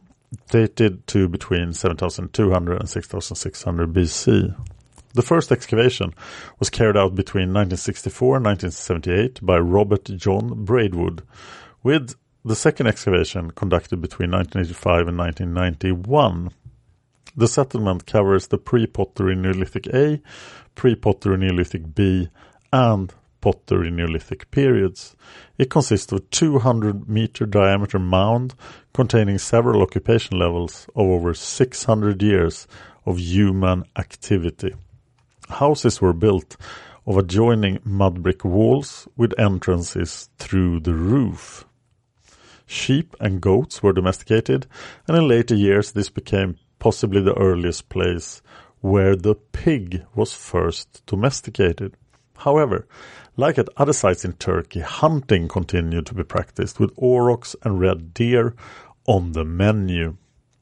dated 0.49 1.05
to 1.05 1.27
between 1.27 1.73
7200 1.73 2.79
and 2.79 2.89
6600 2.89 3.93
BC. 3.93 4.55
The 5.13 5.21
first 5.21 5.51
excavation 5.51 6.13
was 6.59 6.69
carried 6.69 6.95
out 6.95 7.15
between 7.15 7.53
1964 7.53 8.37
and 8.37 8.45
1978 8.45 9.45
by 9.45 9.57
Robert 9.57 10.05
John 10.05 10.63
Braidwood, 10.63 11.23
with 11.83 12.15
the 12.45 12.55
second 12.55 12.87
excavation 12.87 13.51
conducted 13.51 13.99
between 14.01 14.31
1985 14.31 15.07
and 15.09 15.17
1991. 15.17 16.51
The 17.35 17.47
settlement 17.47 18.05
covers 18.05 18.47
the 18.47 18.57
pre-pottery 18.57 19.35
Neolithic 19.35 19.87
A, 19.87 20.21
pre-pottery 20.75 21.37
Neolithic 21.37 21.93
B, 21.93 22.29
and 22.71 23.13
pottery 23.41 23.91
Neolithic 23.91 24.49
periods. 24.51 25.15
It 25.57 25.69
consists 25.69 26.11
of 26.11 26.19
a 26.19 26.21
200 26.21 27.09
meter 27.09 27.45
diameter 27.45 27.99
mound 27.99 28.55
containing 28.93 29.39
several 29.39 29.81
occupation 29.81 30.39
levels 30.39 30.87
of 30.95 31.07
over 31.07 31.33
600 31.33 32.23
years 32.23 32.67
of 33.05 33.19
human 33.19 33.83
activity. 33.97 34.73
Houses 35.51 36.01
were 36.01 36.13
built 36.13 36.57
of 37.05 37.17
adjoining 37.17 37.79
mud 37.83 38.23
brick 38.23 38.43
walls 38.45 39.07
with 39.15 39.37
entrances 39.39 40.29
through 40.37 40.79
the 40.81 40.93
roof. 40.93 41.65
Sheep 42.65 43.15
and 43.19 43.41
goats 43.41 43.83
were 43.83 43.93
domesticated, 43.93 44.65
and 45.07 45.17
in 45.17 45.27
later 45.27 45.55
years 45.55 45.91
this 45.91 46.09
became 46.09 46.57
possibly 46.79 47.21
the 47.21 47.37
earliest 47.37 47.89
place 47.89 48.41
where 48.79 49.15
the 49.15 49.35
pig 49.35 50.05
was 50.15 50.33
first 50.33 51.05
domesticated. 51.05 51.95
However, 52.37 52.87
like 53.37 53.59
at 53.59 53.69
other 53.77 53.93
sites 53.93 54.25
in 54.25 54.33
Turkey, 54.33 54.79
hunting 54.79 55.47
continued 55.47 56.05
to 56.07 56.15
be 56.15 56.23
practiced 56.23 56.79
with 56.79 56.91
aurochs 56.97 57.55
and 57.63 57.79
red 57.79 58.13
deer 58.13 58.55
on 59.05 59.33
the 59.33 59.45
menu. 59.45 60.17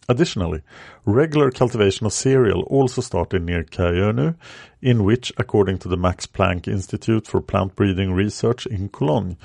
Additionally, 0.09 0.63
regular 1.05 1.51
cultivation 1.51 2.07
of 2.07 2.13
cereal 2.13 2.63
also 2.63 2.99
started 2.99 3.43
near 3.43 3.63
Kayenu, 3.63 4.35
in 4.81 5.03
which, 5.03 5.31
according 5.37 5.77
to 5.77 5.87
the 5.87 5.97
Max 5.97 6.25
Planck 6.25 6.67
Institute 6.67 7.27
for 7.27 7.41
Plant 7.41 7.75
Breeding 7.75 8.13
Research 8.13 8.65
in 8.65 8.89
Cologne, 8.89 9.37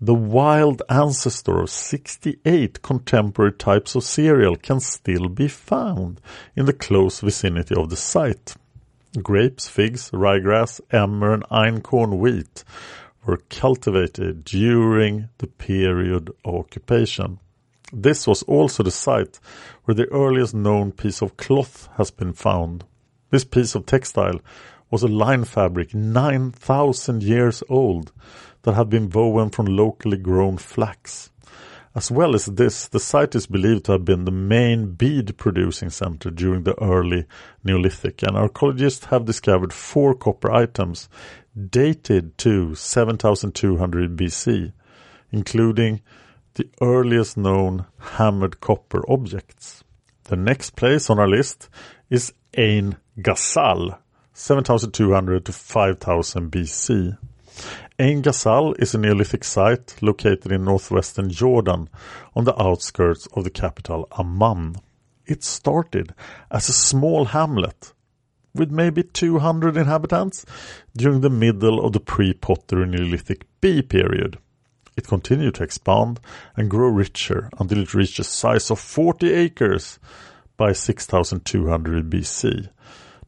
the 0.00 0.14
wild 0.14 0.80
ancestor 0.88 1.60
of 1.60 1.68
68 1.68 2.80
contemporary 2.80 3.52
types 3.52 3.94
of 3.94 4.04
cereal 4.04 4.56
can 4.56 4.80
still 4.80 5.28
be 5.28 5.48
found 5.48 6.22
in 6.56 6.64
the 6.64 6.72
close 6.72 7.20
vicinity 7.20 7.74
of 7.74 7.90
the 7.90 7.96
site. 7.96 8.54
Grapes, 9.22 9.68
figs, 9.68 10.10
ryegrass, 10.12 10.80
emmer 10.90 11.34
and 11.34 11.44
einkorn 11.50 12.16
wheat 12.16 12.64
were 13.26 13.42
cultivated 13.50 14.44
during 14.44 15.28
the 15.38 15.46
period 15.46 16.30
of 16.42 16.54
occupation. 16.54 17.38
This 17.92 18.26
was 18.26 18.42
also 18.44 18.82
the 18.82 18.90
site 18.90 19.38
where 19.84 19.94
the 19.94 20.10
earliest 20.12 20.54
known 20.54 20.92
piece 20.92 21.22
of 21.22 21.36
cloth 21.36 21.88
has 21.96 22.10
been 22.10 22.32
found. 22.32 22.84
This 23.30 23.44
piece 23.44 23.74
of 23.74 23.86
textile 23.86 24.40
was 24.90 25.02
a 25.02 25.08
line 25.08 25.44
fabric 25.44 25.94
9,000 25.94 27.22
years 27.22 27.62
old 27.68 28.12
that 28.62 28.74
had 28.74 28.88
been 28.88 29.08
woven 29.10 29.50
from 29.50 29.66
locally 29.66 30.16
grown 30.16 30.58
flax. 30.58 31.30
As 31.94 32.10
well 32.10 32.34
as 32.34 32.46
this, 32.46 32.88
the 32.88 33.00
site 33.00 33.34
is 33.34 33.46
believed 33.46 33.86
to 33.86 33.92
have 33.92 34.04
been 34.04 34.26
the 34.26 34.30
main 34.30 34.92
bead 34.92 35.38
producing 35.38 35.88
center 35.88 36.30
during 36.30 36.64
the 36.64 36.78
early 36.82 37.24
Neolithic, 37.64 38.22
and 38.22 38.36
archaeologists 38.36 39.06
have 39.06 39.24
discovered 39.24 39.72
four 39.72 40.14
copper 40.14 40.52
items 40.52 41.08
dated 41.70 42.36
to 42.38 42.74
7200 42.74 44.14
BC, 44.14 44.72
including 45.32 46.02
the 46.56 46.68
earliest 46.80 47.36
known 47.36 47.84
hammered 47.98 48.60
copper 48.60 49.04
objects. 49.10 49.84
The 50.24 50.36
next 50.36 50.70
place 50.74 51.10
on 51.10 51.18
our 51.18 51.28
list 51.28 51.68
is 52.08 52.32
Ein 52.56 52.96
Ghazal, 53.20 53.98
7200 54.32 55.44
to 55.44 55.52
5000 55.52 56.50
BC. 56.50 57.18
Ein 57.98 58.22
Ghazal 58.22 58.74
is 58.78 58.94
a 58.94 58.98
Neolithic 58.98 59.44
site 59.44 59.96
located 60.00 60.50
in 60.50 60.64
northwestern 60.64 61.28
Jordan 61.28 61.90
on 62.34 62.44
the 62.44 62.60
outskirts 62.60 63.28
of 63.34 63.44
the 63.44 63.50
capital 63.50 64.08
Amman. 64.18 64.76
It 65.26 65.44
started 65.44 66.14
as 66.50 66.70
a 66.70 66.72
small 66.72 67.26
hamlet 67.26 67.92
with 68.54 68.70
maybe 68.70 69.02
200 69.02 69.76
inhabitants 69.76 70.46
during 70.96 71.20
the 71.20 71.28
middle 71.28 71.84
of 71.84 71.92
the 71.92 72.00
pre-pottery 72.00 72.86
Neolithic 72.86 73.44
B 73.60 73.82
period. 73.82 74.38
It 74.96 75.06
continued 75.06 75.56
to 75.56 75.62
expand 75.62 76.20
and 76.56 76.70
grow 76.70 76.88
richer 76.88 77.50
until 77.58 77.82
it 77.82 77.94
reached 77.94 78.18
a 78.18 78.24
size 78.24 78.70
of 78.70 78.80
40 78.80 79.32
acres 79.32 79.98
by 80.56 80.72
6200 80.72 82.08
BC. 82.08 82.70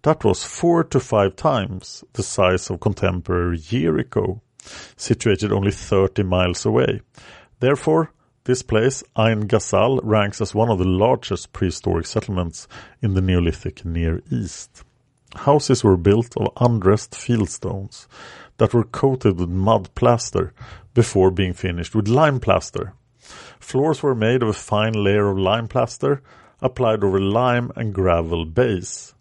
That 0.02 0.25
was 0.25 0.44
four 0.44 0.84
to 0.84 1.00
five 1.00 1.37
times 1.37 2.04
the 2.14 2.22
size 2.22 2.70
of 2.70 2.80
contemporary 2.80 3.58
Jericho, 3.58 4.40
situated 4.96 5.52
only 5.52 5.72
30 5.72 6.22
miles 6.22 6.64
away. 6.64 7.02
Therefore, 7.60 8.12
this 8.44 8.62
place, 8.62 9.04
Ein 9.14 9.40
Ghazal, 9.40 10.00
ranks 10.02 10.40
as 10.40 10.54
one 10.54 10.70
of 10.70 10.78
the 10.78 10.88
largest 10.88 11.52
prehistoric 11.52 12.06
settlements 12.06 12.66
in 13.02 13.12
the 13.12 13.20
Neolithic 13.20 13.84
Near 13.84 14.22
East. 14.30 14.84
Houses 15.34 15.84
were 15.84 15.98
built 15.98 16.34
of 16.38 16.48
undressed 16.56 17.10
fieldstones 17.10 18.06
that 18.58 18.74
were 18.74 18.84
coated 18.84 19.38
with 19.38 19.48
mud 19.48 19.88
plaster 19.94 20.52
before 20.94 21.30
being 21.30 21.52
finished 21.52 21.94
with 21.94 22.08
lime 22.08 22.38
plaster. 22.38 22.94
Floors 23.58 24.02
were 24.02 24.14
made 24.14 24.42
of 24.42 24.48
a 24.48 24.52
fine 24.52 24.92
layer 24.92 25.30
of 25.30 25.38
lime 25.38 25.68
plaster 25.68 26.22
applied 26.60 27.04
over 27.04 27.20
lime 27.20 27.70
and 27.76 27.94
gravel 27.94 28.44
base. 28.44 29.14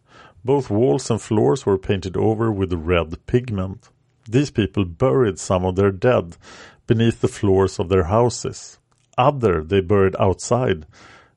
Both 0.43 0.69
walls 0.69 1.09
and 1.11 1.21
floors 1.21 1.65
were 1.65 1.77
painted 1.77 2.15
over 2.17 2.51
with 2.51 2.73
red 2.73 3.25
pigment. 3.27 3.89
These 4.29 4.51
people 4.51 4.85
buried 4.85 5.39
some 5.39 5.65
of 5.65 5.75
their 5.75 5.91
dead 5.91 6.37
beneath 6.85 7.21
the 7.21 7.27
floors 7.27 7.79
of 7.79 7.89
their 7.89 8.05
houses. 8.05 8.79
Other 9.17 9.63
they 9.63 9.81
buried 9.81 10.15
outside 10.19 10.85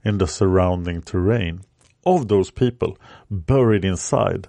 in 0.04 0.18
the 0.18 0.26
surrounding 0.26 1.02
terrain. 1.02 1.62
Of 2.06 2.28
those 2.28 2.50
people 2.50 2.96
buried 3.30 3.84
inside, 3.84 4.48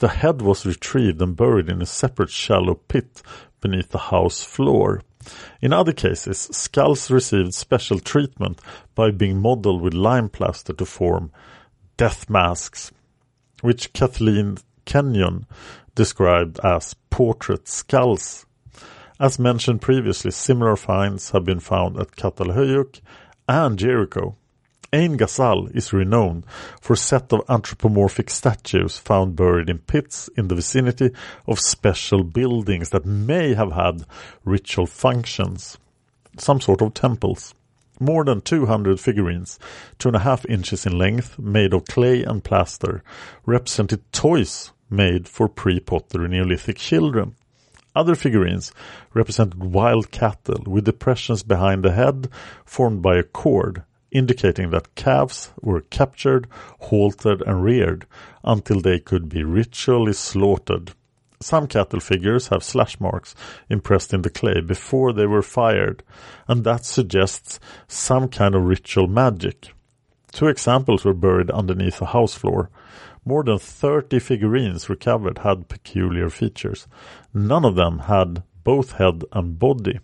the 0.00 0.08
head 0.08 0.42
was 0.42 0.66
retrieved 0.66 1.22
and 1.22 1.36
buried 1.36 1.68
in 1.68 1.80
a 1.80 1.86
separate 1.86 2.30
shallow 2.30 2.74
pit 2.74 3.22
beneath 3.60 3.90
the 3.90 3.98
house 3.98 4.42
floor. 4.42 5.02
In 5.60 5.72
other 5.72 5.92
cases, 5.92 6.48
skulls 6.50 7.10
received 7.10 7.54
special 7.54 8.00
treatment 8.00 8.60
by 8.94 9.10
being 9.10 9.40
modeled 9.40 9.82
with 9.82 9.92
lime 9.92 10.30
plaster 10.30 10.72
to 10.72 10.86
form 10.86 11.30
death 11.98 12.30
masks, 12.30 12.90
which 13.60 13.92
Kathleen 13.92 14.56
Kenyon 14.86 15.46
described 15.94 16.58
as 16.64 16.94
portrait 17.10 17.68
skulls. 17.68 18.46
As 19.20 19.38
mentioned 19.38 19.82
previously, 19.82 20.30
similar 20.30 20.76
finds 20.76 21.30
have 21.32 21.44
been 21.44 21.60
found 21.60 21.98
at 21.98 22.16
Catalhöyük 22.16 23.00
and 23.46 23.78
Jericho. 23.78 24.36
Ein 24.92 25.18
Ghazal 25.18 25.68
is 25.68 25.92
renowned 25.92 26.44
for 26.80 26.94
a 26.94 26.96
set 26.96 27.32
of 27.32 27.48
anthropomorphic 27.48 28.28
statues 28.28 28.98
found 28.98 29.36
buried 29.36 29.70
in 29.70 29.78
pits 29.78 30.28
in 30.36 30.48
the 30.48 30.56
vicinity 30.56 31.12
of 31.46 31.60
special 31.60 32.24
buildings 32.24 32.90
that 32.90 33.06
may 33.06 33.54
have 33.54 33.70
had 33.70 34.04
ritual 34.44 34.86
functions, 34.86 35.78
some 36.38 36.60
sort 36.60 36.82
of 36.82 36.94
temples. 36.94 37.54
More 38.00 38.24
than 38.24 38.40
200 38.40 38.98
figurines, 38.98 39.60
two 40.00 40.08
and 40.08 40.16
a 40.16 40.20
half 40.20 40.44
inches 40.46 40.84
in 40.84 40.98
length, 40.98 41.38
made 41.38 41.72
of 41.72 41.84
clay 41.84 42.24
and 42.24 42.42
plaster, 42.42 43.04
represented 43.46 44.12
toys 44.12 44.72
made 44.90 45.28
for 45.28 45.48
pre-pottery 45.48 46.28
Neolithic 46.28 46.78
children. 46.78 47.36
Other 47.94 48.16
figurines 48.16 48.72
represented 49.14 49.62
wild 49.62 50.10
cattle 50.10 50.64
with 50.66 50.84
depressions 50.84 51.44
behind 51.44 51.84
the 51.84 51.92
head 51.92 52.28
formed 52.64 53.02
by 53.02 53.18
a 53.18 53.22
cord 53.22 53.84
indicating 54.10 54.70
that 54.70 54.94
calves 54.94 55.52
were 55.60 55.82
captured, 55.82 56.46
halted 56.80 57.42
and 57.42 57.62
reared 57.62 58.06
until 58.44 58.80
they 58.80 58.98
could 58.98 59.28
be 59.28 59.44
ritually 59.44 60.12
slaughtered. 60.12 60.92
Some 61.42 61.68
cattle 61.68 62.00
figures 62.00 62.48
have 62.48 62.62
slash 62.62 63.00
marks 63.00 63.34
impressed 63.70 64.12
in 64.12 64.22
the 64.22 64.28
clay 64.30 64.60
before 64.60 65.12
they 65.14 65.26
were 65.26 65.42
fired, 65.42 66.02
and 66.46 66.64
that 66.64 66.84
suggests 66.84 67.58
some 67.88 68.28
kind 68.28 68.54
of 68.54 68.64
ritual 68.64 69.06
magic. 69.06 69.72
Two 70.32 70.48
examples 70.48 71.04
were 71.04 71.14
buried 71.14 71.50
underneath 71.50 72.00
a 72.02 72.06
house 72.06 72.34
floor. 72.34 72.70
More 73.24 73.42
than 73.42 73.58
30 73.58 74.18
figurines 74.18 74.88
recovered 74.88 75.38
had 75.38 75.68
peculiar 75.68 76.28
features. 76.30 76.86
None 77.32 77.64
of 77.64 77.74
them 77.74 78.00
had 78.00 78.42
both 78.62 78.92
head 78.92 79.24
and 79.32 79.58
body. 79.58 80.00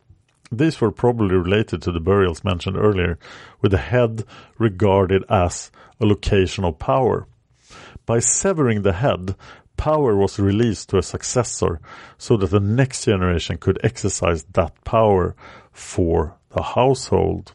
These 0.52 0.80
were 0.80 0.92
probably 0.92 1.34
related 1.34 1.82
to 1.82 1.92
the 1.92 2.00
burials 2.00 2.44
mentioned 2.44 2.76
earlier, 2.76 3.18
with 3.60 3.72
the 3.72 3.78
head 3.78 4.24
regarded 4.58 5.24
as 5.28 5.70
a 6.00 6.06
location 6.06 6.64
of 6.64 6.78
power. 6.78 7.26
By 8.04 8.20
severing 8.20 8.82
the 8.82 8.92
head, 8.92 9.34
power 9.76 10.16
was 10.16 10.38
released 10.38 10.90
to 10.90 10.98
a 10.98 11.02
successor 11.02 11.80
so 12.16 12.36
that 12.36 12.50
the 12.50 12.60
next 12.60 13.04
generation 13.04 13.58
could 13.58 13.80
exercise 13.82 14.44
that 14.52 14.84
power 14.84 15.34
for 15.72 16.36
the 16.50 16.62
household. 16.62 17.52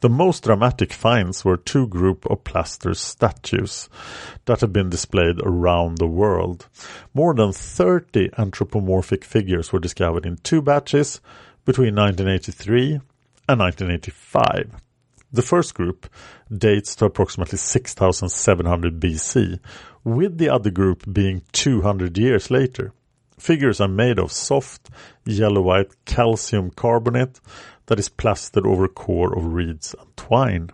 The 0.00 0.08
most 0.08 0.44
dramatic 0.44 0.94
finds 0.94 1.44
were 1.44 1.58
two 1.58 1.86
group 1.86 2.24
of 2.30 2.44
plaster 2.44 2.94
statues 2.94 3.90
that 4.46 4.62
have 4.62 4.72
been 4.72 4.88
displayed 4.88 5.40
around 5.42 5.98
the 5.98 6.06
world. 6.06 6.68
More 7.12 7.34
than 7.34 7.52
30 7.52 8.30
anthropomorphic 8.38 9.24
figures 9.24 9.72
were 9.72 9.78
discovered 9.78 10.24
in 10.24 10.38
two 10.38 10.62
batches 10.62 11.20
between 11.64 11.94
1983 11.94 13.00
and 13.48 13.60
1985. 13.60 14.80
The 15.32 15.42
first 15.42 15.74
group 15.74 16.08
dates 16.52 16.96
to 16.96 17.04
approximately 17.04 17.58
6700 17.58 18.98
BC, 19.00 19.60
with 20.02 20.38
the 20.38 20.48
other 20.48 20.70
group 20.70 21.04
being 21.12 21.42
200 21.52 22.18
years 22.18 22.50
later. 22.50 22.92
Figures 23.38 23.80
are 23.80 23.88
made 23.88 24.18
of 24.18 24.32
soft, 24.32 24.90
yellow-white 25.24 26.04
calcium 26.04 26.70
carbonate 26.70 27.40
that 27.86 27.98
is 27.98 28.08
plastered 28.08 28.66
over 28.66 28.84
a 28.84 28.88
core 28.88 29.36
of 29.36 29.52
reeds 29.52 29.94
and 29.98 30.16
twine. 30.16 30.70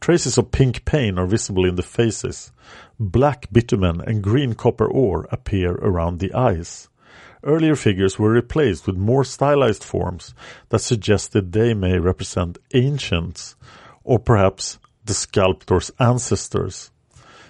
Traces 0.00 0.36
of 0.38 0.52
pink 0.52 0.84
paint 0.84 1.18
are 1.18 1.26
visible 1.26 1.64
in 1.64 1.76
the 1.76 1.82
faces. 1.82 2.52
Black 3.00 3.48
bitumen 3.52 4.00
and 4.00 4.22
green 4.22 4.54
copper 4.54 4.86
ore 4.86 5.26
appear 5.30 5.72
around 5.72 6.18
the 6.18 6.32
eyes. 6.34 6.88
Earlier 7.46 7.76
figures 7.76 8.18
were 8.18 8.30
replaced 8.30 8.88
with 8.88 8.96
more 8.96 9.22
stylized 9.22 9.84
forms 9.84 10.34
that 10.70 10.80
suggested 10.80 11.52
they 11.52 11.74
may 11.74 11.96
represent 11.96 12.58
ancients 12.74 13.54
or 14.02 14.18
perhaps 14.18 14.80
the 15.04 15.14
sculptor's 15.14 15.92
ancestors. 16.00 16.90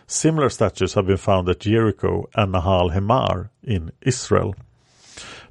Similar 0.07 0.51
statues 0.51 0.93
have 0.93 1.07
been 1.07 1.17
found 1.17 1.49
at 1.49 1.61
Jericho 1.61 2.29
and 2.35 2.53
Nahal 2.53 2.93
Hemar 2.93 3.49
in 3.63 3.91
Israel. 4.03 4.55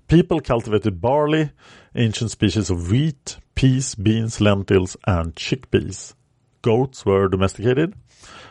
People 0.07 0.39
cultivated 0.41 1.01
barley, 1.01 1.49
ancient 1.95 2.29
species 2.29 2.69
of 2.69 2.91
wheat, 2.91 3.37
peas, 3.55 3.95
beans, 3.95 4.39
lentils, 4.39 4.95
and 5.07 5.35
chickpeas. 5.35 6.13
Goats 6.61 7.03
were 7.03 7.27
domesticated, 7.29 7.95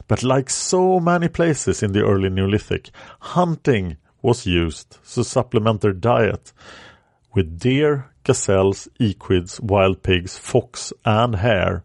but 0.08 0.24
like 0.24 0.50
so 0.50 0.98
many 0.98 1.28
places 1.28 1.84
in 1.84 1.92
the 1.92 2.04
early 2.04 2.30
Neolithic, 2.30 2.90
hunting 3.20 3.96
was 4.24 4.46
used 4.46 4.96
to 5.12 5.22
supplement 5.22 5.82
their 5.82 5.92
diet 5.92 6.52
with 7.34 7.58
deer, 7.58 8.10
gazelles, 8.24 8.88
equids, 8.98 9.60
wild 9.60 10.02
pigs, 10.02 10.38
fox, 10.38 10.94
and 11.04 11.36
hare 11.36 11.84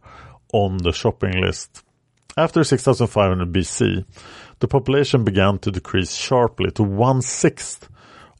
on 0.53 0.77
the 0.77 0.93
shopping 0.93 1.41
list. 1.41 1.83
After 2.37 2.63
6500 2.63 3.51
BC, 3.51 4.05
the 4.59 4.67
population 4.69 5.25
began 5.25 5.59
to 5.59 5.71
decrease 5.71 6.13
sharply 6.13 6.71
to 6.71 6.83
one 6.83 7.21
sixth 7.21 7.89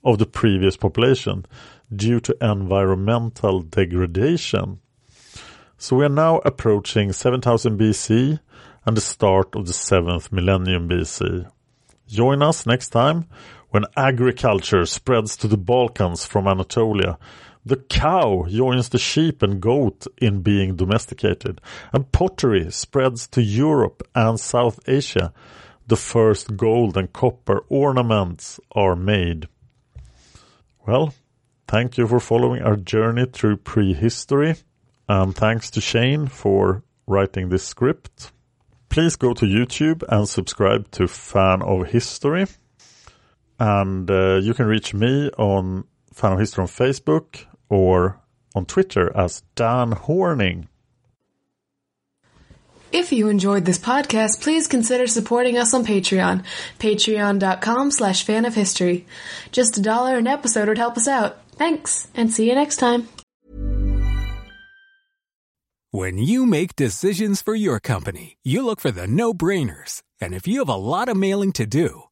of 0.05 0.17
the 0.17 0.25
previous 0.25 0.77
population 0.77 1.45
due 1.93 2.21
to 2.21 2.37
environmental 2.41 3.59
degradation. 3.59 4.79
So 5.77 5.97
we 5.97 6.05
are 6.05 6.09
now 6.25 6.37
approaching 6.45 7.11
7000 7.11 7.77
BC 7.77 8.39
and 8.85 8.95
the 8.95 9.01
start 9.01 9.55
of 9.55 9.65
the 9.65 9.73
seventh 9.73 10.31
millennium 10.31 10.87
BC. 10.87 11.51
Join 12.07 12.41
us 12.41 12.65
next 12.65 12.89
time 12.89 13.27
when 13.69 13.85
agriculture 13.95 14.85
spreads 14.85 15.37
to 15.37 15.47
the 15.47 15.57
Balkans 15.57 16.25
from 16.25 16.47
Anatolia. 16.47 17.17
The 17.65 17.77
cow 17.77 18.45
joins 18.49 18.89
the 18.89 18.97
sheep 18.97 19.43
and 19.43 19.61
goat 19.61 20.07
in 20.17 20.41
being 20.41 20.75
domesticated, 20.75 21.61
and 21.93 22.11
pottery 22.11 22.71
spreads 22.71 23.27
to 23.29 23.41
Europe 23.41 24.01
and 24.15 24.39
South 24.39 24.79
Asia. 24.87 25.33
The 25.87 25.97
first 25.97 26.55
gold 26.55 26.97
and 26.97 27.11
copper 27.11 27.63
ornaments 27.69 28.59
are 28.71 28.95
made. 28.95 29.47
Well, 30.87 31.13
thank 31.67 31.97
you 31.97 32.07
for 32.07 32.19
following 32.19 32.63
our 32.63 32.75
journey 32.75 33.25
through 33.25 33.57
prehistory, 33.57 34.55
and 35.07 35.35
thanks 35.35 35.69
to 35.71 35.81
Shane 35.81 36.27
for 36.27 36.83
writing 37.05 37.49
this 37.49 37.63
script. 37.63 38.31
Please 38.87 39.15
go 39.15 39.33
to 39.33 39.45
YouTube 39.45 40.03
and 40.09 40.27
subscribe 40.27 40.89
to 40.91 41.07
Fan 41.07 41.61
of 41.61 41.87
History. 41.87 42.47
And 43.59 44.09
uh, 44.09 44.39
you 44.41 44.53
can 44.53 44.67
reach 44.67 44.93
me 44.93 45.29
on 45.37 45.83
Fan 46.13 46.33
of 46.33 46.39
History 46.39 46.61
on 46.61 46.67
Facebook 46.67 47.45
or 47.69 48.19
on 48.55 48.65
Twitter 48.65 49.15
as 49.15 49.43
Dan 49.55 49.91
Horning. 49.91 50.69
If 52.91 53.11
you 53.11 53.27
enjoyed 53.27 53.65
this 53.65 53.77
podcast, 53.77 54.41
please 54.41 54.65
consider 54.65 55.05
supporting 55.05 55.57
us 55.57 55.75
on 55.75 55.85
Patreon. 55.85 56.43
Patreon.com 56.79 57.91
slash 57.91 58.23
fan 58.23 58.45
of 58.45 58.55
history. 58.55 59.05
Just 59.51 59.77
a 59.77 59.81
dollar 59.81 60.17
an 60.17 60.25
episode 60.25 60.67
would 60.67 60.79
help 60.79 60.97
us 60.97 61.07
out. 61.07 61.37
Thanks, 61.51 62.07
and 62.15 62.33
see 62.33 62.47
you 62.49 62.55
next 62.55 62.77
time. 62.77 63.07
When 65.91 66.17
you 66.17 66.45
make 66.45 66.75
decisions 66.75 67.41
for 67.41 67.55
your 67.55 67.79
company, 67.79 68.37
you 68.43 68.63
look 68.63 68.79
for 68.79 68.91
the 68.91 69.07
no-brainers. 69.07 70.01
And 70.21 70.33
if 70.33 70.47
you 70.47 70.59
have 70.59 70.69
a 70.69 70.75
lot 70.75 71.09
of 71.09 71.17
mailing 71.17 71.51
to 71.53 71.65
do, 71.65 72.03